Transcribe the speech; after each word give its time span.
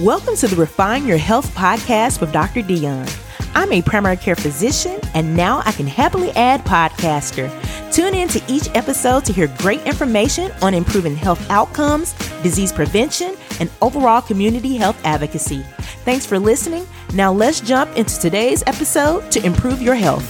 Welcome 0.00 0.34
to 0.36 0.48
the 0.48 0.56
Refine 0.56 1.06
Your 1.06 1.18
Health 1.18 1.54
podcast 1.54 2.22
with 2.22 2.32
Dr. 2.32 2.62
Dion. 2.62 3.06
I'm 3.54 3.70
a 3.70 3.82
primary 3.82 4.16
care 4.16 4.34
physician, 4.34 4.98
and 5.12 5.36
now 5.36 5.62
I 5.66 5.72
can 5.72 5.86
happily 5.86 6.30
add 6.30 6.64
podcaster. 6.64 7.50
Tune 7.92 8.14
in 8.14 8.26
to 8.28 8.42
each 8.48 8.70
episode 8.74 9.26
to 9.26 9.32
hear 9.34 9.54
great 9.58 9.86
information 9.86 10.52
on 10.62 10.72
improving 10.72 11.14
health 11.14 11.50
outcomes, 11.50 12.14
disease 12.42 12.72
prevention, 12.72 13.36
and 13.60 13.70
overall 13.82 14.22
community 14.22 14.74
health 14.74 14.98
advocacy. 15.04 15.62
Thanks 16.06 16.24
for 16.24 16.38
listening. 16.38 16.86
Now 17.12 17.30
let's 17.30 17.60
jump 17.60 17.94
into 17.94 18.18
today's 18.18 18.62
episode 18.66 19.30
to 19.32 19.44
improve 19.44 19.82
your 19.82 19.96
health. 19.96 20.24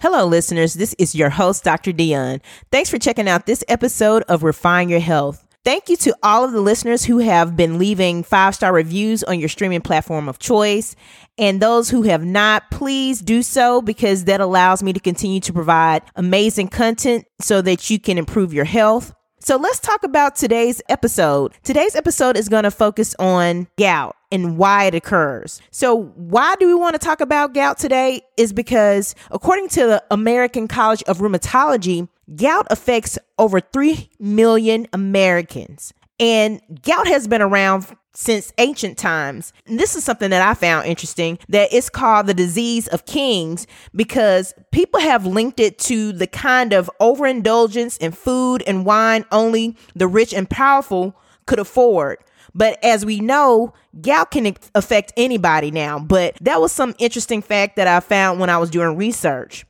Hello, 0.00 0.26
listeners. 0.26 0.74
This 0.74 0.96
is 0.98 1.14
your 1.14 1.30
host, 1.30 1.62
Dr. 1.62 1.92
Dion. 1.92 2.40
Thanks 2.72 2.90
for 2.90 2.98
checking 2.98 3.28
out 3.28 3.46
this 3.46 3.62
episode 3.68 4.24
of 4.24 4.42
Refine 4.42 4.88
Your 4.88 4.98
Health. 4.98 5.45
Thank 5.66 5.88
you 5.88 5.96
to 5.96 6.16
all 6.22 6.44
of 6.44 6.52
the 6.52 6.60
listeners 6.60 7.04
who 7.04 7.18
have 7.18 7.56
been 7.56 7.76
leaving 7.76 8.22
five 8.22 8.54
star 8.54 8.72
reviews 8.72 9.24
on 9.24 9.40
your 9.40 9.48
streaming 9.48 9.80
platform 9.80 10.28
of 10.28 10.38
choice. 10.38 10.94
And 11.38 11.60
those 11.60 11.90
who 11.90 12.02
have 12.02 12.24
not, 12.24 12.70
please 12.70 13.20
do 13.20 13.42
so 13.42 13.82
because 13.82 14.26
that 14.26 14.40
allows 14.40 14.84
me 14.84 14.92
to 14.92 15.00
continue 15.00 15.40
to 15.40 15.52
provide 15.52 16.02
amazing 16.14 16.68
content 16.68 17.24
so 17.40 17.62
that 17.62 17.90
you 17.90 17.98
can 17.98 18.16
improve 18.16 18.54
your 18.54 18.64
health. 18.64 19.12
So 19.40 19.56
let's 19.56 19.80
talk 19.80 20.04
about 20.04 20.36
today's 20.36 20.80
episode. 20.88 21.52
Today's 21.64 21.96
episode 21.96 22.36
is 22.36 22.48
going 22.48 22.62
to 22.62 22.70
focus 22.70 23.16
on 23.18 23.66
gout 23.76 24.14
and 24.30 24.56
why 24.56 24.84
it 24.84 24.94
occurs. 24.94 25.60
So, 25.70 26.12
why 26.14 26.54
do 26.60 26.66
we 26.66 26.74
want 26.74 26.94
to 26.94 26.98
talk 26.98 27.20
about 27.20 27.54
gout 27.54 27.78
today? 27.78 28.22
Is 28.36 28.52
because 28.52 29.14
according 29.30 29.68
to 29.70 29.86
the 29.86 30.04
American 30.10 30.68
College 30.68 31.02
of 31.04 31.18
Rheumatology, 31.18 32.08
gout 32.34 32.66
affects 32.70 33.18
over 33.38 33.60
3 33.60 34.10
million 34.18 34.86
Americans. 34.92 35.92
And 36.18 36.60
gout 36.82 37.06
has 37.06 37.28
been 37.28 37.42
around 37.42 37.94
since 38.14 38.52
ancient 38.56 38.96
times. 38.96 39.52
And 39.66 39.78
this 39.78 39.94
is 39.94 40.02
something 40.02 40.30
that 40.30 40.40
I 40.40 40.54
found 40.54 40.86
interesting 40.86 41.38
that 41.50 41.72
it's 41.72 41.90
called 41.90 42.26
the 42.26 42.34
disease 42.34 42.88
of 42.88 43.04
kings 43.04 43.66
because 43.94 44.54
people 44.72 45.00
have 45.00 45.26
linked 45.26 45.60
it 45.60 45.78
to 45.80 46.12
the 46.12 46.26
kind 46.26 46.72
of 46.72 46.90
overindulgence 46.98 47.98
in 47.98 48.12
food 48.12 48.62
and 48.66 48.86
wine 48.86 49.26
only 49.30 49.76
the 49.94 50.08
rich 50.08 50.32
and 50.32 50.48
powerful 50.48 51.14
could 51.46 51.58
afford. 51.58 52.18
But 52.54 52.82
as 52.82 53.04
we 53.04 53.20
know, 53.20 53.74
gout 54.00 54.30
can 54.30 54.56
affect 54.74 55.12
anybody 55.18 55.70
now. 55.70 55.98
But 55.98 56.36
that 56.40 56.58
was 56.58 56.72
some 56.72 56.94
interesting 56.98 57.42
fact 57.42 57.76
that 57.76 57.86
I 57.86 58.00
found 58.00 58.40
when 58.40 58.48
I 58.48 58.56
was 58.56 58.70
doing 58.70 58.96
research. 58.96 59.66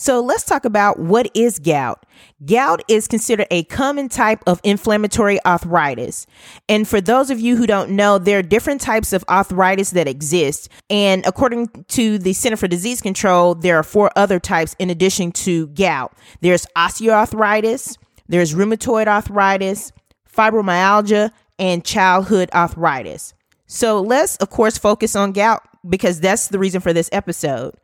So 0.00 0.20
let's 0.20 0.44
talk 0.44 0.64
about 0.64 1.00
what 1.00 1.28
is 1.34 1.58
gout. 1.58 2.06
Gout 2.46 2.84
is 2.86 3.08
considered 3.08 3.48
a 3.50 3.64
common 3.64 4.08
type 4.08 4.40
of 4.46 4.60
inflammatory 4.62 5.44
arthritis. 5.44 6.24
And 6.68 6.86
for 6.86 7.00
those 7.00 7.30
of 7.30 7.40
you 7.40 7.56
who 7.56 7.66
don't 7.66 7.90
know, 7.90 8.16
there 8.16 8.38
are 8.38 8.42
different 8.42 8.80
types 8.80 9.12
of 9.12 9.24
arthritis 9.28 9.90
that 9.90 10.06
exist. 10.06 10.68
And 10.88 11.26
according 11.26 11.66
to 11.88 12.16
the 12.16 12.32
Center 12.32 12.56
for 12.56 12.68
Disease 12.68 13.00
Control, 13.00 13.56
there 13.56 13.76
are 13.76 13.82
four 13.82 14.12
other 14.14 14.38
types 14.38 14.76
in 14.78 14.88
addition 14.88 15.32
to 15.32 15.66
gout. 15.68 16.12
There's 16.42 16.64
osteoarthritis, 16.76 17.96
there's 18.28 18.54
rheumatoid 18.54 19.08
arthritis, 19.08 19.90
fibromyalgia, 20.32 21.32
and 21.58 21.84
childhood 21.84 22.50
arthritis. 22.54 23.34
So 23.66 24.00
let's, 24.00 24.36
of 24.36 24.50
course, 24.50 24.78
focus 24.78 25.16
on 25.16 25.32
gout 25.32 25.62
because 25.88 26.20
that's 26.20 26.48
the 26.48 26.60
reason 26.60 26.80
for 26.80 26.92
this 26.92 27.10
episode. 27.10 27.74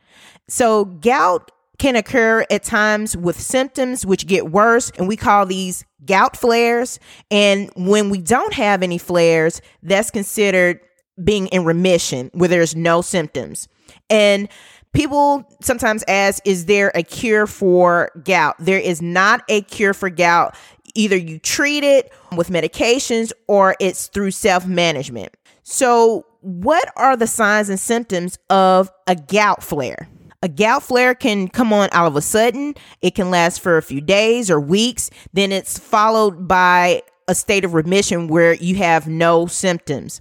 So, 0.46 0.84
gout 0.84 1.50
can 1.78 1.96
occur 1.96 2.44
at 2.50 2.62
times 2.62 3.16
with 3.16 3.40
symptoms 3.40 4.06
which 4.06 4.26
get 4.26 4.50
worse, 4.50 4.90
and 4.98 5.08
we 5.08 5.16
call 5.16 5.46
these 5.46 5.84
gout 6.04 6.36
flares. 6.36 6.98
And 7.30 7.70
when 7.76 8.10
we 8.10 8.18
don't 8.18 8.54
have 8.54 8.82
any 8.82 8.98
flares, 8.98 9.60
that's 9.82 10.10
considered 10.10 10.80
being 11.22 11.46
in 11.48 11.64
remission 11.64 12.30
where 12.34 12.48
there's 12.48 12.74
no 12.74 13.00
symptoms. 13.00 13.68
And 14.10 14.48
people 14.92 15.48
sometimes 15.60 16.04
ask, 16.08 16.42
is 16.46 16.66
there 16.66 16.90
a 16.94 17.02
cure 17.02 17.46
for 17.46 18.10
gout? 18.24 18.56
There 18.58 18.78
is 18.78 19.00
not 19.00 19.42
a 19.48 19.62
cure 19.62 19.94
for 19.94 20.10
gout 20.10 20.54
either 20.94 21.16
you 21.16 21.38
treat 21.38 21.84
it 21.84 22.12
with 22.36 22.48
medications 22.48 23.32
or 23.46 23.76
it's 23.80 24.06
through 24.06 24.30
self 24.30 24.66
management. 24.66 25.36
So, 25.62 26.26
what 26.40 26.92
are 26.96 27.16
the 27.16 27.26
signs 27.26 27.68
and 27.68 27.80
symptoms 27.80 28.38
of 28.50 28.90
a 29.06 29.16
gout 29.16 29.62
flare? 29.62 30.08
A 30.44 30.48
gout 30.48 30.82
flare 30.82 31.14
can 31.14 31.48
come 31.48 31.72
on 31.72 31.88
all 31.92 32.06
of 32.06 32.16
a 32.16 32.20
sudden. 32.20 32.74
It 33.00 33.14
can 33.14 33.30
last 33.30 33.62
for 33.62 33.78
a 33.78 33.82
few 33.82 34.02
days 34.02 34.50
or 34.50 34.60
weeks. 34.60 35.08
Then 35.32 35.52
it's 35.52 35.78
followed 35.78 36.46
by 36.46 37.00
a 37.26 37.34
state 37.34 37.64
of 37.64 37.72
remission 37.72 38.28
where 38.28 38.52
you 38.52 38.76
have 38.76 39.06
no 39.06 39.46
symptoms. 39.46 40.20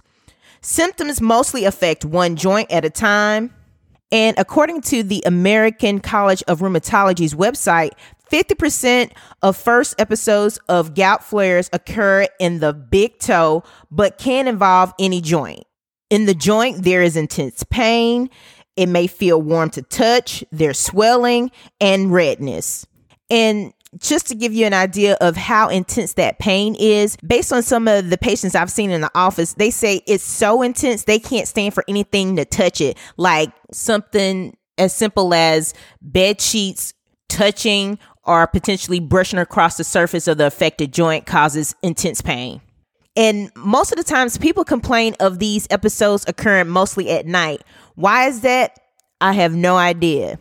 Symptoms 0.62 1.20
mostly 1.20 1.66
affect 1.66 2.06
one 2.06 2.36
joint 2.36 2.72
at 2.72 2.86
a 2.86 2.90
time. 2.90 3.52
And 4.10 4.34
according 4.38 4.80
to 4.82 5.02
the 5.02 5.22
American 5.26 6.00
College 6.00 6.42
of 6.48 6.60
Rheumatology's 6.60 7.34
website, 7.34 7.90
50% 8.32 9.12
of 9.42 9.58
first 9.58 9.94
episodes 10.00 10.58
of 10.70 10.94
gout 10.94 11.22
flares 11.22 11.68
occur 11.70 12.26
in 12.40 12.60
the 12.60 12.72
big 12.72 13.18
toe, 13.18 13.62
but 13.90 14.16
can 14.16 14.48
involve 14.48 14.94
any 14.98 15.20
joint. 15.20 15.64
In 16.08 16.26
the 16.26 16.34
joint, 16.34 16.84
there 16.84 17.02
is 17.02 17.16
intense 17.16 17.64
pain. 17.64 18.30
It 18.76 18.86
may 18.88 19.06
feel 19.06 19.40
warm 19.40 19.70
to 19.70 19.82
touch, 19.82 20.44
there's 20.50 20.78
swelling 20.78 21.50
and 21.80 22.12
redness. 22.12 22.86
And 23.30 23.72
just 23.98 24.26
to 24.28 24.34
give 24.34 24.52
you 24.52 24.66
an 24.66 24.74
idea 24.74 25.16
of 25.20 25.36
how 25.36 25.68
intense 25.68 26.14
that 26.14 26.38
pain 26.38 26.74
is, 26.78 27.16
based 27.18 27.52
on 27.52 27.62
some 27.62 27.86
of 27.86 28.10
the 28.10 28.18
patients 28.18 28.54
I've 28.54 28.70
seen 28.70 28.90
in 28.90 29.00
the 29.00 29.10
office, 29.14 29.54
they 29.54 29.70
say 29.70 30.02
it's 30.06 30.24
so 30.24 30.62
intense 30.62 31.04
they 31.04 31.18
can't 31.18 31.46
stand 31.46 31.74
for 31.74 31.84
anything 31.88 32.36
to 32.36 32.44
touch 32.44 32.80
it, 32.80 32.98
like 33.16 33.52
something 33.72 34.56
as 34.78 34.92
simple 34.92 35.32
as 35.32 35.74
bed 36.02 36.40
sheets 36.40 36.94
touching 37.28 37.98
or 38.24 38.46
potentially 38.46 39.00
brushing 39.00 39.38
across 39.38 39.76
the 39.76 39.84
surface 39.84 40.26
of 40.26 40.38
the 40.38 40.46
affected 40.46 40.92
joint 40.92 41.26
causes 41.26 41.74
intense 41.82 42.20
pain. 42.20 42.60
And 43.16 43.50
most 43.54 43.92
of 43.92 43.98
the 43.98 44.04
times, 44.04 44.38
people 44.38 44.64
complain 44.64 45.14
of 45.20 45.38
these 45.38 45.66
episodes 45.70 46.24
occurring 46.26 46.68
mostly 46.68 47.10
at 47.10 47.26
night. 47.26 47.62
Why 47.94 48.26
is 48.26 48.40
that? 48.40 48.78
I 49.20 49.32
have 49.32 49.54
no 49.54 49.76
idea. 49.76 50.38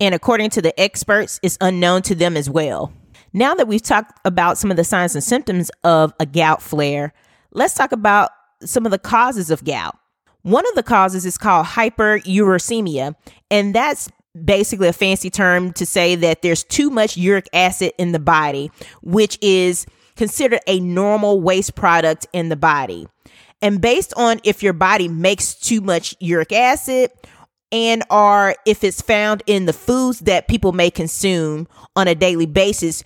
And 0.00 0.14
according 0.14 0.50
to 0.50 0.62
the 0.62 0.78
experts, 0.80 1.38
it's 1.42 1.58
unknown 1.60 2.02
to 2.02 2.14
them 2.14 2.36
as 2.36 2.48
well. 2.50 2.92
Now 3.32 3.54
that 3.54 3.68
we've 3.68 3.82
talked 3.82 4.18
about 4.24 4.56
some 4.56 4.70
of 4.70 4.76
the 4.76 4.84
signs 4.84 5.14
and 5.14 5.22
symptoms 5.22 5.70
of 5.84 6.14
a 6.18 6.26
gout 6.26 6.62
flare, 6.62 7.12
let's 7.52 7.74
talk 7.74 7.92
about 7.92 8.30
some 8.62 8.86
of 8.86 8.92
the 8.92 8.98
causes 8.98 9.50
of 9.50 9.64
gout. 9.64 9.96
One 10.42 10.66
of 10.68 10.74
the 10.74 10.82
causes 10.82 11.26
is 11.26 11.36
called 11.36 11.66
hyperuricemia, 11.66 13.14
and 13.50 13.74
that's 13.74 14.08
basically 14.44 14.88
a 14.88 14.92
fancy 14.92 15.28
term 15.28 15.72
to 15.74 15.84
say 15.84 16.14
that 16.14 16.42
there's 16.42 16.62
too 16.64 16.88
much 16.88 17.16
uric 17.16 17.48
acid 17.52 17.92
in 17.98 18.12
the 18.12 18.18
body, 18.18 18.70
which 19.02 19.38
is 19.42 19.86
considered 20.16 20.60
a 20.66 20.80
normal 20.80 21.40
waste 21.40 21.74
product 21.74 22.26
in 22.32 22.48
the 22.48 22.56
body. 22.56 23.06
And 23.62 23.80
based 23.80 24.12
on 24.16 24.40
if 24.44 24.62
your 24.62 24.72
body 24.72 25.08
makes 25.08 25.54
too 25.54 25.80
much 25.80 26.14
uric 26.20 26.52
acid 26.52 27.10
and 27.72 28.04
or 28.10 28.54
if 28.64 28.84
it's 28.84 29.00
found 29.00 29.42
in 29.46 29.66
the 29.66 29.72
foods 29.72 30.20
that 30.20 30.48
people 30.48 30.72
may 30.72 30.90
consume 30.90 31.66
on 31.94 32.08
a 32.08 32.14
daily 32.14 32.46
basis, 32.46 33.02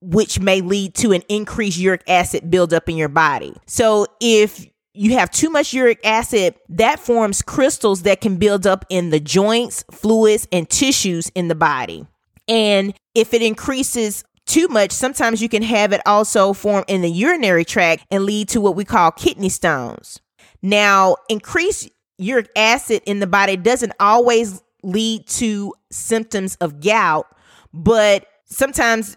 which 0.00 0.40
may 0.40 0.60
lead 0.60 0.94
to 0.94 1.12
an 1.12 1.22
increased 1.28 1.78
uric 1.78 2.02
acid 2.08 2.50
buildup 2.50 2.88
in 2.88 2.96
your 2.96 3.08
body. 3.08 3.54
So 3.66 4.06
if 4.20 4.66
you 4.94 5.14
have 5.14 5.30
too 5.30 5.50
much 5.50 5.74
uric 5.74 6.00
acid, 6.04 6.54
that 6.70 7.00
forms 7.00 7.42
crystals 7.42 8.02
that 8.02 8.20
can 8.20 8.36
build 8.36 8.66
up 8.66 8.84
in 8.88 9.10
the 9.10 9.20
joints, 9.20 9.84
fluids, 9.90 10.48
and 10.50 10.68
tissues 10.68 11.30
in 11.34 11.48
the 11.48 11.54
body. 11.54 12.06
And 12.48 12.94
if 13.14 13.34
it 13.34 13.42
increases 13.42 14.24
too 14.48 14.66
much, 14.68 14.90
sometimes 14.90 15.40
you 15.40 15.48
can 15.48 15.62
have 15.62 15.92
it 15.92 16.00
also 16.06 16.52
form 16.52 16.84
in 16.88 17.02
the 17.02 17.10
urinary 17.10 17.64
tract 17.64 18.06
and 18.10 18.24
lead 18.24 18.48
to 18.48 18.60
what 18.60 18.74
we 18.74 18.84
call 18.84 19.10
kidney 19.10 19.48
stones. 19.48 20.20
Now, 20.62 21.16
increased 21.28 21.90
uric 22.16 22.50
acid 22.56 23.02
in 23.06 23.20
the 23.20 23.26
body 23.26 23.56
doesn't 23.56 23.92
always 24.00 24.62
lead 24.82 25.26
to 25.28 25.74
symptoms 25.90 26.56
of 26.56 26.80
gout, 26.80 27.26
but 27.72 28.26
sometimes 28.46 29.16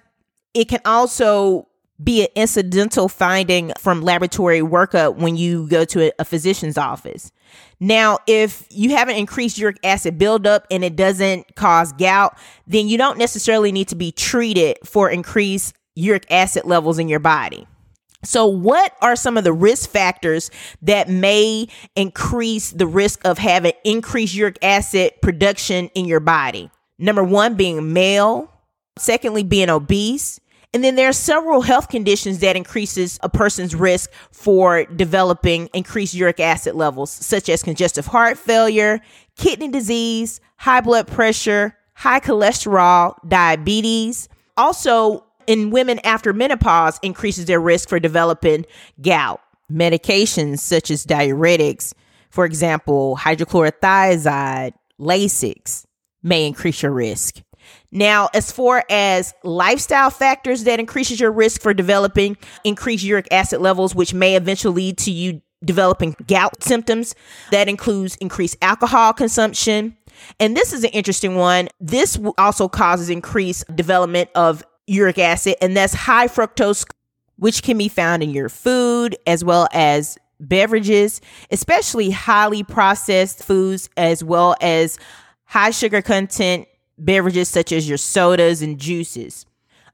it 0.54 0.68
can 0.68 0.81
also 0.86 1.68
be 2.04 2.24
an 2.24 2.27
incidental 2.36 3.07
finding 3.07 3.72
from 3.77 4.01
laboratory 4.01 4.62
workup 4.62 5.16
when 5.16 5.38
you 5.38 5.68
go 5.68 5.86
to 5.86 6.07
a, 6.07 6.12
a, 6.19 6.25
physician's 6.25 6.77
office. 6.77 7.31
Now, 7.80 8.19
if 8.27 8.65
you 8.69 8.92
haven't 8.92 9.15
increased 9.15 9.57
uric 9.57 9.77
acid 9.83 10.18
buildup 10.18 10.68
and 10.69 10.83
it 10.83 10.95
doesn't 10.95 11.56
cause 11.56 11.92
gout, 11.94 12.38
then 12.68 12.88
you 12.88 12.98
don't 12.98 13.18
necessarily 13.18 13.71
need 13.71 13.88
to 13.89 13.95
be 13.95 14.12
treated 14.12 14.77
for 14.83 15.09
increased 15.09 15.75
uric 15.95 16.25
acid 16.30 16.65
levels 16.65 17.00
in 17.00 17.07
your 17.07 17.19
body. 17.19 17.68
So, 18.24 18.45
what 18.45 18.94
are 19.01 19.15
some 19.15 19.38
of 19.38 19.44
the 19.44 19.53
risk 19.53 19.89
factors 19.89 20.51
that 20.83 21.09
may 21.09 21.68
increase 21.95 22.71
the 22.71 22.86
risk 22.86 23.25
of 23.25 23.38
having 23.39 23.74
increased 23.83 24.36
uric 24.36 24.59
acid 24.62 25.13
production 25.21 25.88
in 25.95 26.06
your 26.06 26.19
body? 26.19 26.69
Number 27.00 27.24
one, 27.24 27.56
being 27.56 27.94
male. 27.94 28.53
Secondly, 28.98 29.44
being 29.44 29.69
obese 29.69 30.40
And 30.73 30.83
then 30.83 30.95
there 30.95 31.09
are 31.09 31.13
several 31.13 31.62
health 31.62 31.89
conditions 31.89 32.39
that 32.39 32.56
increases 32.56 33.19
a 33.21 33.29
person's 33.29 33.75
risk 33.75 34.09
for 34.31 34.85
developing 34.85 35.69
increased 35.73 36.13
uric 36.13 36.39
acid 36.39 36.75
levels, 36.75 37.12
such 37.12 37.50
as 37.50 37.62
congestive 37.62 38.06
heart 38.06 38.38
failure, 38.38 39.01
kidney 39.35 39.68
disease, 39.68 40.39
high 40.56 40.79
blood 40.79 41.07
pressure, 41.07 41.77
high 41.94 42.21
cholesterol, 42.21 43.15
diabetes. 43.27 44.29
Also, 44.56 45.25
in 45.45 45.71
women 45.71 46.00
after 46.06 46.31
menopause 46.31 47.00
increases 47.03 47.45
their 47.45 47.59
risk 47.59 47.89
for 47.89 48.00
developing 48.00 48.65
gout. 49.01 49.41
Medications 49.69 50.59
such 50.59 50.89
as 50.91 51.06
diuretics, 51.06 51.94
for 52.29 52.45
example, 52.45 53.17
hydrochlorothiazide, 53.19 54.74
Lasix, 55.00 55.85
may 56.24 56.45
increase 56.45 56.81
your 56.81 56.91
risk. 56.91 57.41
Now, 57.91 58.29
as 58.33 58.51
far 58.51 58.85
as 58.89 59.33
lifestyle 59.43 60.09
factors 60.09 60.63
that 60.63 60.79
increases 60.79 61.19
your 61.19 61.31
risk 61.31 61.61
for 61.61 61.73
developing 61.73 62.38
increased 62.63 63.03
uric 63.03 63.27
acid 63.31 63.59
levels, 63.59 63.93
which 63.93 64.13
may 64.13 64.35
eventually 64.35 64.75
lead 64.75 64.97
to 64.99 65.11
you 65.11 65.41
developing 65.63 66.15
gout 66.27 66.63
symptoms, 66.63 67.13
that 67.51 67.67
includes 67.67 68.15
increased 68.17 68.57
alcohol 68.61 69.13
consumption. 69.13 69.97
And 70.39 70.55
this 70.55 70.73
is 70.73 70.83
an 70.83 70.89
interesting 70.91 71.35
one. 71.35 71.67
This 71.79 72.19
also 72.38 72.67
causes 72.67 73.09
increased 73.09 73.75
development 73.75 74.29
of 74.35 74.63
uric 74.88 75.19
acid, 75.19 75.55
and 75.61 75.75
that's 75.75 75.93
high 75.93 76.27
fructose, 76.27 76.85
which 77.38 77.61
can 77.61 77.77
be 77.77 77.89
found 77.89 78.23
in 78.23 78.31
your 78.31 78.49
food 78.49 79.17
as 79.27 79.43
well 79.43 79.67
as 79.73 80.17
beverages, 80.39 81.21
especially 81.51 82.09
highly 82.09 82.63
processed 82.63 83.43
foods, 83.43 83.89
as 83.97 84.23
well 84.23 84.55
as 84.61 84.97
high 85.45 85.71
sugar 85.71 86.01
content 86.01 86.67
beverages 87.06 87.50
such 87.50 87.71
as 87.71 87.88
your 87.88 87.98
sodas 87.98 88.62
and 88.62 88.80
juices. 88.80 89.45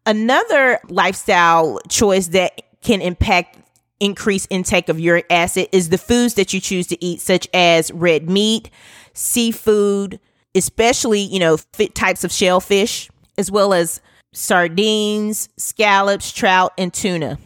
Another 0.05 0.79
lifestyle 0.89 1.79
choice 1.89 2.27
that 2.27 2.61
can 2.81 3.01
impact 3.01 3.57
increased 3.99 4.47
intake 4.49 4.89
of 4.89 4.99
uric 4.99 5.25
acid 5.29 5.67
is 5.71 5.89
the 5.89 5.97
foods 5.97 6.35
that 6.35 6.53
you 6.53 6.59
choose 6.59 6.87
to 6.87 7.03
eat, 7.03 7.19
such 7.19 7.47
as 7.53 7.91
red 7.91 8.29
meat, 8.29 8.69
seafood, 9.13 10.19
especially, 10.55 11.21
you 11.21 11.39
know, 11.39 11.57
fit 11.73 11.95
types 11.95 12.23
of 12.23 12.31
shellfish, 12.31 13.09
as 13.37 13.51
well 13.51 13.73
as 13.73 14.01
sardines, 14.33 15.49
scallops, 15.57 16.31
trout, 16.31 16.73
and 16.77 16.93
tuna. 16.93 17.37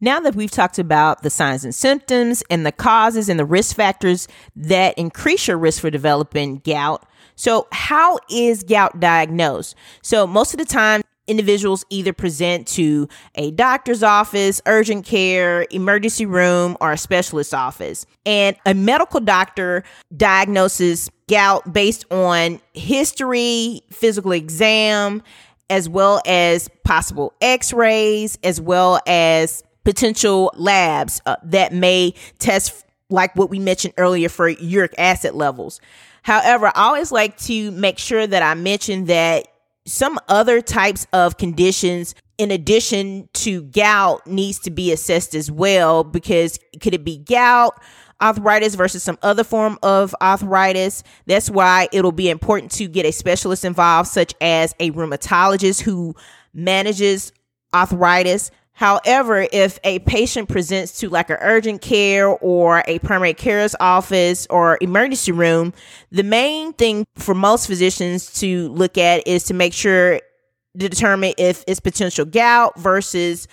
Now 0.00 0.20
that 0.20 0.34
we've 0.34 0.50
talked 0.50 0.78
about 0.78 1.22
the 1.22 1.30
signs 1.30 1.64
and 1.64 1.74
symptoms 1.74 2.42
and 2.50 2.66
the 2.66 2.72
causes 2.72 3.30
and 3.30 3.40
the 3.40 3.44
risk 3.44 3.74
factors 3.74 4.28
that 4.54 4.98
increase 4.98 5.48
your 5.48 5.56
risk 5.56 5.80
for 5.80 5.90
developing 5.90 6.60
gout, 6.64 7.06
so, 7.36 7.66
how 7.72 8.18
is 8.30 8.62
gout 8.62 9.00
diagnosed? 9.00 9.74
So, 10.02 10.26
most 10.26 10.54
of 10.54 10.58
the 10.58 10.64
time, 10.64 11.02
individuals 11.26 11.84
either 11.90 12.12
present 12.12 12.66
to 12.68 13.08
a 13.34 13.50
doctor's 13.52 14.02
office, 14.02 14.60
urgent 14.66 15.06
care, 15.06 15.66
emergency 15.70 16.26
room, 16.26 16.76
or 16.80 16.92
a 16.92 16.98
specialist 16.98 17.54
office. 17.54 18.06
And 18.26 18.56
a 18.66 18.74
medical 18.74 19.20
doctor 19.20 19.84
diagnoses 20.16 21.10
gout 21.28 21.72
based 21.72 22.04
on 22.12 22.60
history, 22.74 23.80
physical 23.90 24.32
exam, 24.32 25.22
as 25.70 25.88
well 25.88 26.20
as 26.26 26.68
possible 26.84 27.32
x 27.40 27.72
rays, 27.72 28.38
as 28.42 28.60
well 28.60 29.00
as 29.06 29.62
potential 29.84 30.52
labs 30.56 31.20
uh, 31.26 31.36
that 31.42 31.72
may 31.72 32.14
test, 32.38 32.84
like 33.08 33.34
what 33.36 33.50
we 33.50 33.58
mentioned 33.58 33.94
earlier, 33.96 34.28
for 34.28 34.48
uric 34.48 34.94
acid 34.98 35.34
levels. 35.34 35.80
However, 36.24 36.68
I 36.74 36.86
always 36.86 37.12
like 37.12 37.36
to 37.40 37.70
make 37.72 37.98
sure 37.98 38.26
that 38.26 38.42
I 38.42 38.54
mention 38.54 39.04
that 39.04 39.46
some 39.86 40.18
other 40.26 40.62
types 40.62 41.06
of 41.12 41.36
conditions 41.36 42.14
in 42.38 42.50
addition 42.50 43.28
to 43.34 43.62
gout 43.64 44.26
needs 44.26 44.58
to 44.60 44.70
be 44.70 44.90
assessed 44.90 45.34
as 45.34 45.50
well 45.50 46.02
because 46.02 46.58
could 46.80 46.94
it 46.94 47.04
be 47.04 47.18
gout 47.18 47.78
arthritis 48.22 48.74
versus 48.74 49.02
some 49.02 49.18
other 49.22 49.44
form 49.44 49.78
of 49.82 50.14
arthritis? 50.22 51.02
That's 51.26 51.50
why 51.50 51.88
it'll 51.92 52.10
be 52.10 52.30
important 52.30 52.72
to 52.72 52.88
get 52.88 53.04
a 53.04 53.12
specialist 53.12 53.62
involved 53.62 54.08
such 54.08 54.34
as 54.40 54.74
a 54.80 54.92
rheumatologist 54.92 55.82
who 55.82 56.14
manages 56.54 57.32
arthritis 57.74 58.50
However, 58.74 59.46
if 59.52 59.78
a 59.84 60.00
patient 60.00 60.48
presents 60.48 60.98
to 60.98 61.08
like 61.08 61.30
an 61.30 61.38
urgent 61.40 61.80
care 61.80 62.28
or 62.28 62.82
a 62.88 62.98
primary 62.98 63.32
care's 63.32 63.76
office 63.78 64.48
or 64.50 64.78
emergency 64.80 65.30
room, 65.30 65.72
the 66.10 66.24
main 66.24 66.72
thing 66.72 67.06
for 67.14 67.34
most 67.34 67.68
physicians 67.68 68.32
to 68.40 68.68
look 68.70 68.98
at 68.98 69.26
is 69.28 69.44
to 69.44 69.54
make 69.54 69.72
sure 69.72 70.20
to 70.78 70.88
determine 70.88 71.34
if 71.38 71.62
it's 71.68 71.78
potential 71.78 72.24
gout 72.24 72.76
versus 72.78 73.46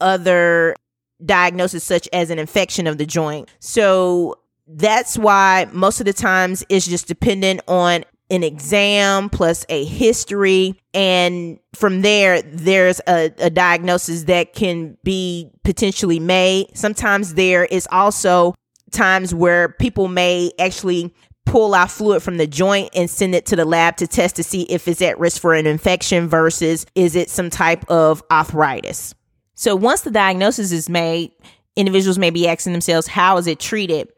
other 0.00 0.76
diagnosis 1.24 1.82
such 1.82 2.08
as 2.12 2.30
an 2.30 2.38
infection 2.38 2.86
of 2.86 2.98
the 2.98 3.06
joint. 3.06 3.48
So 3.58 4.36
that's 4.68 5.18
why 5.18 5.66
most 5.72 5.98
of 5.98 6.06
the 6.06 6.12
times 6.12 6.64
it's 6.68 6.86
just 6.86 7.08
dependent 7.08 7.62
on 7.66 8.04
an 8.30 8.42
exam 8.42 9.30
plus 9.30 9.64
a 9.68 9.84
history. 9.84 10.78
And 10.94 11.58
from 11.74 12.02
there, 12.02 12.42
there's 12.42 13.00
a, 13.06 13.32
a, 13.38 13.50
diagnosis 13.50 14.24
that 14.24 14.52
can 14.52 14.98
be 15.02 15.50
potentially 15.64 16.20
made. 16.20 16.76
Sometimes 16.76 17.34
there 17.34 17.64
is 17.64 17.88
also 17.90 18.54
times 18.90 19.34
where 19.34 19.70
people 19.70 20.08
may 20.08 20.52
actually 20.58 21.14
pull 21.46 21.74
out 21.74 21.90
fluid 21.90 22.22
from 22.22 22.36
the 22.36 22.46
joint 22.46 22.90
and 22.94 23.08
send 23.08 23.34
it 23.34 23.46
to 23.46 23.56
the 23.56 23.64
lab 23.64 23.96
to 23.96 24.06
test 24.06 24.36
to 24.36 24.42
see 24.42 24.62
if 24.62 24.86
it's 24.86 25.00
at 25.00 25.18
risk 25.18 25.40
for 25.40 25.54
an 25.54 25.66
infection 25.66 26.28
versus 26.28 26.84
is 26.94 27.16
it 27.16 27.30
some 27.30 27.48
type 27.48 27.88
of 27.90 28.22
arthritis. 28.30 29.14
So 29.54 29.74
once 29.74 30.02
the 30.02 30.10
diagnosis 30.10 30.72
is 30.72 30.88
made, 30.88 31.32
individuals 31.74 32.18
may 32.18 32.30
be 32.30 32.46
asking 32.46 32.72
themselves, 32.72 33.06
how 33.06 33.38
is 33.38 33.46
it 33.46 33.58
treated? 33.58 34.08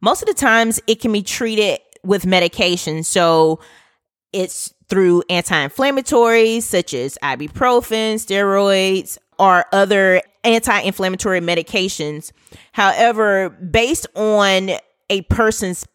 Most 0.00 0.22
of 0.22 0.28
the 0.28 0.34
times 0.34 0.80
it 0.86 1.00
can 1.00 1.12
be 1.12 1.22
treated 1.22 1.80
with 2.06 2.26
medication. 2.26 3.02
So 3.02 3.60
it's 4.32 4.72
through 4.88 5.24
anti-inflammatories 5.28 6.62
such 6.62 6.94
as 6.94 7.18
ibuprofen, 7.22 8.14
steroids, 8.14 9.18
or 9.38 9.64
other 9.72 10.22
anti-inflammatory 10.44 11.40
medications. 11.40 12.32
However, 12.72 13.50
based 13.50 14.06
on 14.14 14.70
a 15.10 15.22
person's 15.22 15.86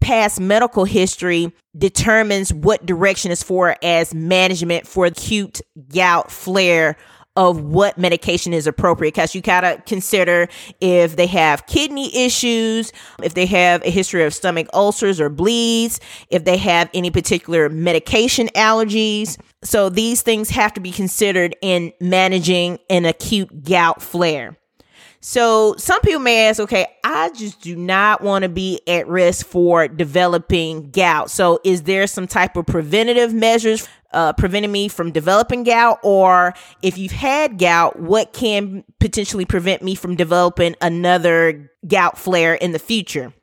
past 0.00 0.40
medical 0.40 0.84
history 0.84 1.52
determines 1.76 2.52
what 2.52 2.86
direction 2.86 3.32
is 3.32 3.42
for 3.42 3.76
as 3.82 4.14
management 4.14 4.86
for 4.86 5.06
acute 5.06 5.60
gout 5.92 6.30
flare 6.30 6.96
of 7.38 7.62
what 7.62 7.96
medication 7.96 8.52
is 8.52 8.66
appropriate 8.66 9.14
because 9.14 9.32
you 9.32 9.40
gotta 9.40 9.80
consider 9.86 10.48
if 10.80 11.14
they 11.14 11.28
have 11.28 11.64
kidney 11.66 12.24
issues, 12.24 12.92
if 13.22 13.34
they 13.34 13.46
have 13.46 13.80
a 13.84 13.90
history 13.90 14.24
of 14.24 14.34
stomach 14.34 14.66
ulcers 14.74 15.20
or 15.20 15.28
bleeds, 15.28 16.00
if 16.30 16.44
they 16.44 16.56
have 16.56 16.90
any 16.92 17.12
particular 17.12 17.68
medication 17.68 18.48
allergies. 18.56 19.38
So 19.62 19.88
these 19.88 20.20
things 20.22 20.50
have 20.50 20.74
to 20.74 20.80
be 20.80 20.90
considered 20.90 21.54
in 21.62 21.92
managing 22.00 22.80
an 22.90 23.04
acute 23.04 23.62
gout 23.62 24.02
flare. 24.02 24.56
So 25.20 25.74
some 25.78 26.00
people 26.02 26.20
may 26.20 26.48
ask, 26.48 26.60
okay, 26.60 26.86
I 27.02 27.30
just 27.30 27.60
do 27.60 27.74
not 27.74 28.22
want 28.22 28.44
to 28.44 28.48
be 28.48 28.80
at 28.86 29.08
risk 29.08 29.46
for 29.46 29.88
developing 29.88 30.90
gout. 30.90 31.30
So 31.30 31.58
is 31.64 31.82
there 31.82 32.06
some 32.06 32.26
type 32.26 32.56
of 32.56 32.66
preventative 32.66 33.34
measures 33.34 33.88
uh, 34.12 34.32
preventing 34.32 34.72
me 34.72 34.88
from 34.88 35.12
developing 35.12 35.64
gout, 35.64 35.98
or 36.02 36.54
if 36.82 36.96
you've 36.96 37.12
had 37.12 37.58
gout, 37.58 37.98
what 37.98 38.32
can 38.32 38.84
potentially 39.00 39.44
prevent 39.44 39.82
me 39.82 39.94
from 39.94 40.16
developing 40.16 40.74
another 40.80 41.70
gout 41.86 42.16
flare 42.16 42.54
in 42.54 42.72
the 42.72 42.78
future? 42.78 43.34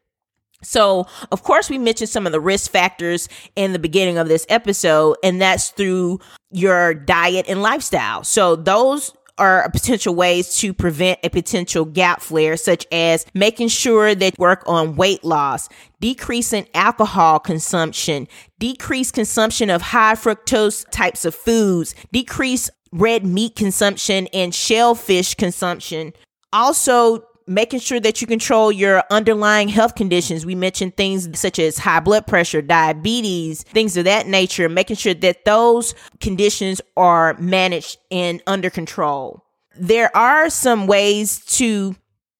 So, 0.63 1.05
of 1.31 1.43
course, 1.43 1.69
we 1.69 1.77
mentioned 1.77 2.09
some 2.09 2.25
of 2.25 2.31
the 2.31 2.39
risk 2.39 2.71
factors 2.71 3.29
in 3.55 3.73
the 3.73 3.79
beginning 3.79 4.17
of 4.17 4.27
this 4.27 4.47
episode, 4.49 5.17
and 5.23 5.39
that's 5.39 5.69
through 5.69 6.19
your 6.49 6.95
diet 6.95 7.45
and 7.47 7.61
lifestyle. 7.61 8.23
So, 8.23 8.55
those 8.55 9.13
are 9.37 9.69
potential 9.69 10.15
ways 10.15 10.57
to 10.57 10.73
prevent 10.73 11.19
a 11.23 11.29
potential 11.29 11.85
gout 11.85 12.21
flare, 12.21 12.57
such 12.57 12.85
as 12.91 13.25
making 13.33 13.67
sure 13.67 14.15
that 14.15 14.39
work 14.39 14.63
on 14.65 14.95
weight 14.95 15.23
loss, 15.23 15.67
decreasing 15.99 16.67
alcohol 16.73 17.39
consumption, 17.39 18.27
decrease 18.59 19.11
consumption 19.11 19.69
of 19.69 19.81
high 19.81 20.15
fructose 20.15 20.89
types 20.91 21.25
of 21.25 21.35
foods, 21.35 21.95
decrease 22.11 22.69
red 22.91 23.25
meat 23.25 23.55
consumption 23.55 24.27
and 24.33 24.55
shellfish 24.55 25.35
consumption. 25.35 26.13
Also, 26.53 27.25
making 27.47 27.79
sure 27.79 27.99
that 27.99 28.21
you 28.21 28.27
control 28.27 28.71
your 28.71 29.03
underlying 29.09 29.67
health 29.67 29.95
conditions. 29.95 30.45
We 30.45 30.55
mentioned 30.55 30.97
things 30.97 31.39
such 31.39 31.59
as 31.59 31.77
high 31.77 31.99
blood 31.99 32.27
pressure, 32.27 32.61
diabetes, 32.61 33.63
things 33.63 33.97
of 33.97 34.05
that 34.05 34.27
nature, 34.27 34.69
making 34.69 34.95
sure 34.97 35.13
that 35.13 35.45
those 35.45 35.93
conditions 36.19 36.81
are 36.97 37.35
managed 37.39 37.97
and 38.09 38.41
under 38.47 38.69
control. 38.69 39.43
There 39.77 40.15
are 40.15 40.49
some 40.49 40.87
ways 40.87 41.43
to 41.57 41.95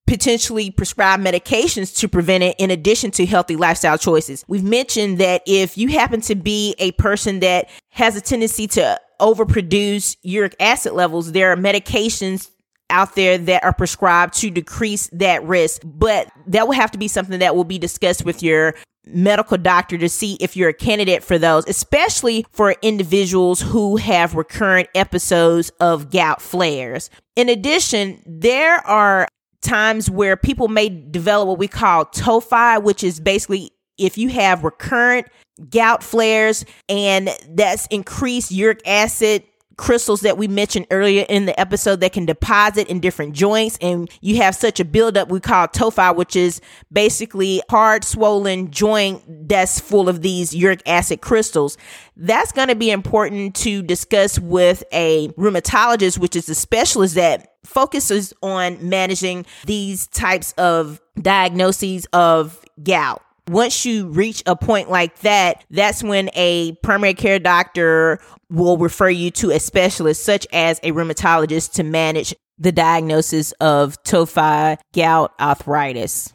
potentially 0.08 0.70
prescribe 0.70 1.20
medications 1.20 1.98
to 1.98 2.08
prevent 2.08 2.44
it 2.44 2.56
in 2.60 2.70
addition 2.70 3.12
to 3.12 3.26
healthy 3.26 3.56
lifestyle 3.56 3.98
choices. 3.98 4.46
We've 4.48 4.64
mentioned 4.64 5.18
that 5.18 5.42
if 5.48 5.78
you 5.78 5.90
happen 5.90 6.22
to 6.22 6.36
be 6.36 6.76
a 6.78 6.92
person 6.94 7.40
that 7.40 7.70
has 7.90 8.16
a 8.16 8.22
tendency 8.22 8.68
to 8.68 9.00
overproduce 9.20 10.18
uric 10.22 10.56
acid 10.60 10.94
levels, 10.94 11.32
there 11.32 11.52
are 11.52 11.58
medications 11.58 12.52
out 12.90 13.16
there 13.16 13.38
that 13.38 13.64
are 13.64 13.74
prescribed 13.74 14.34
to 14.36 14.50
decrease 14.50 15.10
that 15.14 15.44
risk. 15.44 15.82
But 15.84 16.32
that 16.48 16.68
will 16.68 16.76
have 16.76 16.92
to 16.92 16.98
be 16.98 17.08
something 17.08 17.40
that 17.40 17.56
will 17.56 17.64
be 17.64 17.80
discussed 17.80 18.26
with 18.26 18.44
your 18.44 18.76
medical 19.08 19.58
doctor 19.58 19.98
to 19.98 20.10
see 20.10 20.36
if 20.40 20.58
you're 20.58 20.70
a 20.70 20.74
candidate 20.74 21.24
for 21.24 21.38
those, 21.38 21.68
especially 21.68 22.46
for 22.52 22.76
individuals 22.82 23.62
who 23.62 23.98
have 23.98 24.36
recurrent 24.36 24.90
episodes 24.96 25.72
of 25.80 26.10
gout 26.10 26.42
flares. 26.42 27.10
In 27.36 27.50
addition, 27.50 28.22
there 28.26 28.78
are 28.88 29.28
times 29.62 30.10
where 30.10 30.38
people 30.38 30.68
may 30.68 30.90
develop 30.90 31.48
what 31.48 31.60
we 31.60 31.68
call 31.68 32.06
tophi, 32.06 32.82
which 32.82 33.04
is 33.04 33.20
basically 33.20 33.72
if 33.98 34.18
you 34.18 34.30
have 34.30 34.64
recurrent 34.64 35.28
gout 35.70 36.04
flares 36.04 36.66
and 36.90 37.30
that's 37.50 37.88
increased 37.88 38.52
uric 38.52 38.82
acid 38.86 39.44
crystals 39.78 40.22
that 40.22 40.38
we 40.38 40.48
mentioned 40.48 40.88
earlier 40.92 41.26
in 41.28 41.46
the 41.46 41.60
episode 41.60 42.00
that 42.00 42.14
can 42.14 42.26
deposit 42.26 42.88
in 42.88 43.00
different 43.00 43.34
joints 43.34 43.78
and 43.82 44.10
you 44.22 44.38
have 44.38 44.56
such 44.56 44.80
a 44.80 44.86
buildup 44.86 45.30
we 45.30 45.40
call 45.40 45.68
tophi 45.68 46.16
which 46.16 46.36
is 46.36 46.62
basically 46.92 47.62
hard 47.70 48.04
swollen 48.04 48.72
joint 48.72 49.22
that's 49.48 49.80
full 49.80 50.08
of 50.08 50.22
these 50.22 50.56
uric 50.56 50.82
acid 50.86 51.22
crystals. 51.22 51.78
That's 52.16 52.52
going 52.52 52.70
to 52.70 52.76
be 52.76 52.92
important 52.92 53.56
to 53.58 53.82
discuss 53.82 54.40
with 54.40 54.84
a 54.92 55.28
rheumatologist 55.30 56.18
which 56.18 56.36
is 56.36 56.48
a 56.50 56.56
specialist 56.56 57.16
that 57.16 57.54
focuses 57.66 58.34
on 58.42 58.90
managing 58.90 59.46
these 59.66 60.08
types 60.08 60.54
of 60.54 61.02
diagnoses 61.22 62.06
of 62.14 62.64
gout 62.84 63.22
once 63.48 63.86
you 63.86 64.08
reach 64.08 64.42
a 64.46 64.56
point 64.56 64.90
like 64.90 65.20
that, 65.20 65.64
that's 65.70 66.04
when 66.04 66.30
a 66.34 66.74
primary 66.84 67.14
care 67.14 67.40
doctor 67.40 68.20
will 68.50 68.78
refer 68.78 69.10
you 69.10 69.32
to 69.32 69.52
a 69.52 69.60
specialist, 69.60 70.24
such 70.24 70.48
as 70.52 70.80
a 70.84 70.92
rheumatologist, 70.92 71.74
to 71.74 71.84
manage 71.84 72.34
the 72.58 72.72
diagnosis 72.72 73.52
of 73.54 74.02
tophi 74.04 74.78
gout 74.94 75.34
arthritis. 75.40 76.34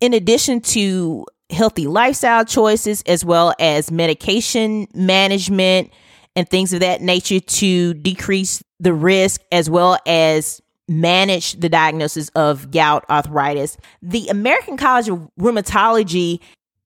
In 0.00 0.14
addition 0.14 0.60
to 0.60 1.26
healthy 1.50 1.86
lifestyle 1.86 2.44
choices, 2.44 3.02
as 3.06 3.24
well 3.24 3.54
as 3.58 3.90
medication 3.90 4.86
management 4.94 5.90
and 6.36 6.48
things 6.48 6.72
of 6.72 6.80
that 6.80 7.02
nature 7.02 7.40
to 7.40 7.94
decrease 7.94 8.62
the 8.78 8.92
risk, 8.92 9.40
as 9.50 9.68
well 9.68 9.98
as 10.06 10.60
manage 10.88 11.54
the 11.54 11.68
diagnosis 11.68 12.30
of 12.30 12.70
gout 12.70 13.04
arthritis. 13.10 13.76
The 14.02 14.28
American 14.28 14.76
College 14.76 15.08
of 15.08 15.28
Rheumatology 15.38 16.40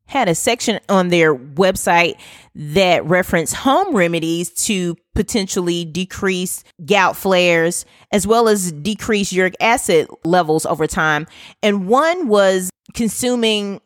had 0.06 0.28
a 0.28 0.34
section 0.34 0.78
on 0.88 1.08
their 1.08 1.34
website 1.34 2.14
that 2.54 3.04
referenced 3.06 3.54
home 3.54 3.96
remedies 3.96 4.50
to 4.50 4.94
potentially 5.14 5.84
decrease 5.84 6.64
gout 6.84 7.16
flares 7.16 7.86
as 8.10 8.26
well 8.26 8.48
as 8.48 8.72
decrease 8.72 9.32
uric 9.32 9.56
acid 9.60 10.08
levels 10.24 10.66
over 10.66 10.86
time. 10.86 11.26
And 11.62 11.86
one 11.86 12.28
was 12.28 12.70
consuming 12.92 13.80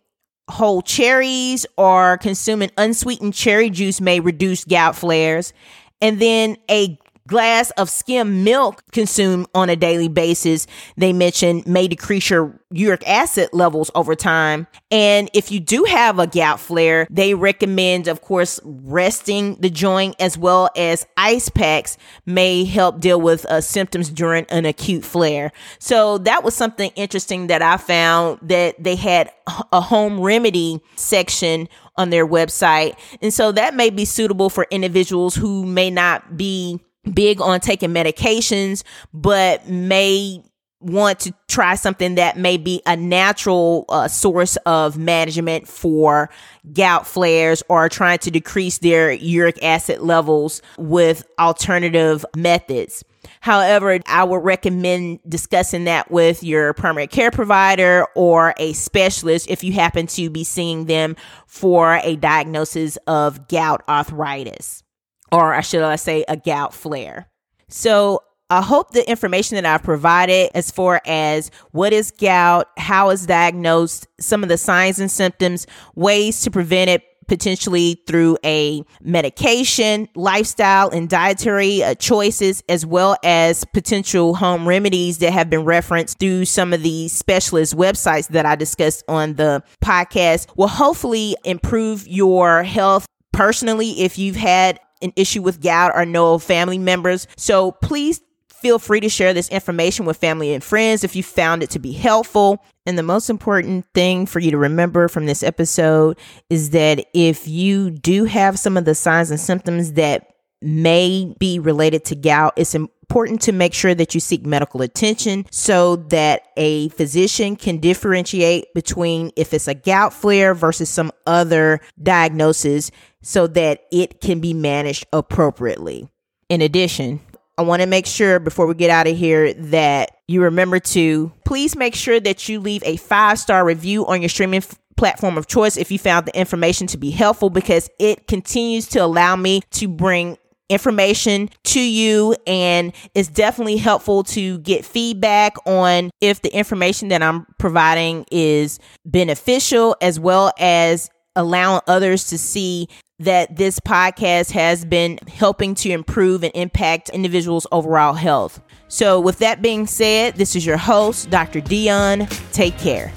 whole 0.48 0.82
cherries 0.82 1.66
or 1.76 2.18
consuming 2.18 2.70
unsweetened 2.76 3.34
cherry 3.34 3.70
juice 3.70 4.00
may 4.00 4.20
reduce 4.20 4.64
gout 4.64 4.96
flares. 4.96 5.52
And 6.00 6.20
then 6.20 6.56
a 6.70 6.98
glass 7.26 7.70
of 7.72 7.90
skim 7.90 8.44
milk 8.44 8.82
consumed 8.92 9.46
on 9.54 9.68
a 9.68 9.76
daily 9.76 10.08
basis, 10.08 10.66
they 10.96 11.12
mentioned 11.12 11.66
may 11.66 11.88
decrease 11.88 12.30
your 12.30 12.58
uric 12.70 13.06
acid 13.08 13.48
levels 13.52 13.90
over 13.94 14.14
time. 14.14 14.66
And 14.90 15.30
if 15.32 15.50
you 15.50 15.60
do 15.60 15.84
have 15.84 16.18
a 16.18 16.26
gout 16.26 16.60
flare, 16.60 17.06
they 17.10 17.34
recommend, 17.34 18.08
of 18.08 18.20
course, 18.20 18.60
resting 18.64 19.56
the 19.56 19.70
joint 19.70 20.16
as 20.18 20.36
well 20.36 20.70
as 20.76 21.06
ice 21.16 21.48
packs 21.48 21.96
may 22.24 22.64
help 22.64 23.00
deal 23.00 23.20
with 23.20 23.44
uh, 23.46 23.60
symptoms 23.60 24.10
during 24.10 24.46
an 24.50 24.64
acute 24.64 25.04
flare. 25.04 25.52
So 25.78 26.18
that 26.18 26.44
was 26.44 26.54
something 26.54 26.90
interesting 26.96 27.46
that 27.48 27.62
I 27.62 27.76
found 27.76 28.40
that 28.42 28.82
they 28.82 28.96
had 28.96 29.30
a 29.72 29.80
home 29.80 30.20
remedy 30.20 30.80
section 30.96 31.68
on 31.96 32.10
their 32.10 32.26
website. 32.26 32.96
And 33.22 33.32
so 33.32 33.52
that 33.52 33.74
may 33.74 33.90
be 33.90 34.04
suitable 34.04 34.50
for 34.50 34.66
individuals 34.70 35.34
who 35.34 35.64
may 35.64 35.90
not 35.90 36.36
be 36.36 36.80
big 37.12 37.40
on 37.40 37.60
taking 37.60 37.90
medications, 37.90 38.82
but 39.12 39.68
may 39.68 40.42
want 40.80 41.20
to 41.20 41.34
try 41.48 41.74
something 41.74 42.16
that 42.16 42.36
may 42.36 42.56
be 42.56 42.82
a 42.86 42.96
natural 42.96 43.86
uh, 43.88 44.08
source 44.08 44.56
of 44.66 44.98
management 44.98 45.66
for 45.66 46.28
gout 46.72 47.06
flares 47.06 47.62
or 47.68 47.88
trying 47.88 48.18
to 48.18 48.30
decrease 48.30 48.78
their 48.78 49.10
uric 49.10 49.62
acid 49.62 50.00
levels 50.00 50.60
with 50.76 51.26
alternative 51.38 52.24
methods. 52.36 53.04
However, 53.40 53.98
I 54.06 54.24
would 54.24 54.44
recommend 54.44 55.20
discussing 55.28 55.84
that 55.84 56.10
with 56.10 56.42
your 56.44 56.74
primary 56.74 57.06
care 57.06 57.30
provider 57.30 58.06
or 58.14 58.54
a 58.58 58.72
specialist 58.74 59.48
if 59.48 59.64
you 59.64 59.72
happen 59.72 60.06
to 60.08 60.30
be 60.30 60.44
seeing 60.44 60.86
them 60.86 61.16
for 61.46 62.00
a 62.02 62.16
diagnosis 62.16 62.96
of 63.06 63.48
gout 63.48 63.82
arthritis 63.88 64.84
or 65.32 65.54
I 65.54 65.60
should 65.60 65.82
I 65.82 65.96
say 65.96 66.24
a 66.28 66.36
gout 66.36 66.74
flare. 66.74 67.28
So 67.68 68.22
I 68.48 68.62
hope 68.62 68.92
the 68.92 69.08
information 69.08 69.56
that 69.56 69.66
I've 69.66 69.82
provided 69.82 70.50
as 70.54 70.70
far 70.70 71.00
as 71.04 71.50
what 71.72 71.92
is 71.92 72.12
gout, 72.12 72.68
how 72.78 73.10
it's 73.10 73.26
diagnosed, 73.26 74.06
some 74.20 74.42
of 74.42 74.48
the 74.48 74.56
signs 74.56 75.00
and 75.00 75.10
symptoms, 75.10 75.66
ways 75.96 76.42
to 76.42 76.50
prevent 76.50 76.90
it 76.90 77.02
potentially 77.26 78.00
through 78.06 78.38
a 78.44 78.84
medication, 79.02 80.08
lifestyle, 80.14 80.88
and 80.90 81.08
dietary 81.08 81.82
uh, 81.82 81.94
choices, 81.94 82.62
as 82.68 82.86
well 82.86 83.16
as 83.24 83.64
potential 83.64 84.36
home 84.36 84.66
remedies 84.66 85.18
that 85.18 85.32
have 85.32 85.50
been 85.50 85.64
referenced 85.64 86.20
through 86.20 86.44
some 86.44 86.72
of 86.72 86.84
the 86.84 87.08
specialist 87.08 87.76
websites 87.76 88.28
that 88.28 88.46
I 88.46 88.54
discussed 88.54 89.02
on 89.08 89.34
the 89.34 89.62
podcast 89.82 90.56
will 90.56 90.68
hopefully 90.68 91.36
improve 91.44 92.06
your 92.06 92.62
health 92.62 93.06
personally 93.32 94.00
if 94.00 94.18
you've 94.18 94.36
had 94.36 94.78
an 95.02 95.12
issue 95.16 95.42
with 95.42 95.62
gout 95.62 95.92
or 95.94 96.04
know 96.04 96.38
family 96.38 96.78
members. 96.78 97.26
So 97.36 97.72
please 97.72 98.20
feel 98.48 98.78
free 98.78 99.00
to 99.00 99.08
share 99.08 99.34
this 99.34 99.48
information 99.50 100.06
with 100.06 100.16
family 100.16 100.54
and 100.54 100.64
friends 100.64 101.04
if 101.04 101.14
you 101.14 101.22
found 101.22 101.62
it 101.62 101.70
to 101.70 101.78
be 101.78 101.92
helpful. 101.92 102.64
And 102.86 102.98
the 102.98 103.02
most 103.02 103.28
important 103.28 103.86
thing 103.94 104.26
for 104.26 104.38
you 104.40 104.50
to 104.50 104.58
remember 104.58 105.08
from 105.08 105.26
this 105.26 105.42
episode 105.42 106.18
is 106.48 106.70
that 106.70 107.06
if 107.14 107.46
you 107.46 107.90
do 107.90 108.24
have 108.24 108.58
some 108.58 108.76
of 108.76 108.84
the 108.84 108.94
signs 108.94 109.30
and 109.30 109.38
symptoms 109.38 109.92
that 109.92 110.32
may 110.62 111.34
be 111.38 111.58
related 111.58 112.04
to 112.06 112.16
gout, 112.16 112.54
it's 112.56 112.74
important 113.08 113.40
to 113.42 113.52
make 113.52 113.72
sure 113.72 113.94
that 113.94 114.14
you 114.14 114.20
seek 114.20 114.44
medical 114.44 114.82
attention 114.82 115.46
so 115.52 115.96
that 115.96 116.42
a 116.56 116.88
physician 116.90 117.54
can 117.54 117.78
differentiate 117.78 118.74
between 118.74 119.30
if 119.36 119.54
it's 119.54 119.68
a 119.68 119.74
gout 119.74 120.12
flare 120.12 120.54
versus 120.54 120.90
some 120.90 121.12
other 121.24 121.80
diagnosis 122.02 122.90
so 123.22 123.46
that 123.46 123.84
it 123.92 124.20
can 124.20 124.40
be 124.40 124.52
managed 124.52 125.06
appropriately. 125.12 126.08
In 126.48 126.60
addition, 126.60 127.20
I 127.56 127.62
want 127.62 127.80
to 127.80 127.86
make 127.86 128.06
sure 128.06 128.40
before 128.40 128.66
we 128.66 128.74
get 128.74 128.90
out 128.90 129.06
of 129.06 129.16
here 129.16 129.54
that 129.54 130.10
you 130.26 130.42
remember 130.42 130.80
to 130.80 131.32
please 131.44 131.76
make 131.76 131.94
sure 131.94 132.18
that 132.20 132.48
you 132.48 132.60
leave 132.60 132.82
a 132.84 132.96
five 132.96 133.38
star 133.38 133.64
review 133.64 134.04
on 134.06 134.20
your 134.20 134.28
streaming 134.28 134.58
f- 134.58 134.78
platform 134.96 135.38
of 135.38 135.46
choice 135.46 135.76
if 135.76 135.90
you 135.90 135.98
found 135.98 136.26
the 136.26 136.36
information 136.38 136.86
to 136.88 136.98
be 136.98 137.10
helpful 137.10 137.50
because 137.50 137.88
it 137.98 138.26
continues 138.26 138.88
to 138.88 138.98
allow 138.98 139.36
me 139.36 139.62
to 139.70 139.88
bring 139.88 140.36
information 140.68 141.48
to 141.64 141.80
you 141.80 142.34
and 142.46 142.92
it's 143.14 143.28
definitely 143.28 143.76
helpful 143.76 144.24
to 144.24 144.58
get 144.58 144.84
feedback 144.84 145.54
on 145.66 146.10
if 146.20 146.42
the 146.42 146.54
information 146.54 147.08
that 147.08 147.22
I'm 147.22 147.46
providing 147.58 148.26
is 148.30 148.80
beneficial 149.04 149.96
as 150.00 150.18
well 150.18 150.52
as 150.58 151.08
allowing 151.36 151.80
others 151.86 152.28
to 152.28 152.38
see 152.38 152.88
that 153.18 153.56
this 153.56 153.80
podcast 153.80 154.50
has 154.50 154.84
been 154.84 155.18
helping 155.28 155.74
to 155.74 155.90
improve 155.90 156.42
and 156.42 156.52
impact 156.54 157.08
individuals' 157.10 157.66
overall 157.72 158.12
health. 158.12 158.60
So, 158.88 159.20
with 159.20 159.38
that 159.38 159.62
being 159.62 159.86
said, 159.86 160.36
this 160.36 160.54
is 160.54 160.66
your 160.66 160.76
host, 160.76 161.30
Dr. 161.30 161.60
Dion. 161.60 162.26
Take 162.52 162.76
care. 162.78 163.12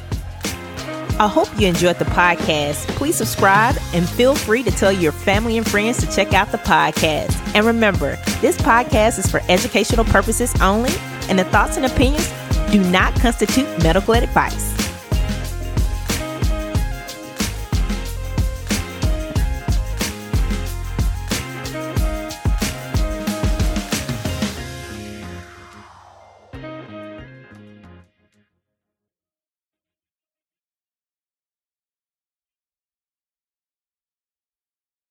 I 1.19 1.27
hope 1.27 1.49
you 1.59 1.67
enjoyed 1.67 1.97
the 1.97 2.05
podcast. 2.05 2.88
Please 2.95 3.17
subscribe 3.17 3.75
and 3.93 4.07
feel 4.07 4.35
free 4.35 4.63
to 4.63 4.71
tell 4.71 4.91
your 4.91 5.11
family 5.11 5.57
and 5.57 5.69
friends 5.69 5.97
to 5.99 6.15
check 6.15 6.33
out 6.33 6.49
the 6.53 6.59
podcast. 6.59 7.38
And 7.53 7.65
remember, 7.65 8.17
this 8.39 8.55
podcast 8.57 9.19
is 9.19 9.29
for 9.29 9.41
educational 9.49 10.05
purposes 10.05 10.53
only, 10.61 10.91
and 11.27 11.38
the 11.38 11.43
thoughts 11.43 11.75
and 11.75 11.85
opinions 11.85 12.31
do 12.71 12.81
not 12.89 13.13
constitute 13.15 13.67
medical 13.83 14.13
advice. 14.13 14.68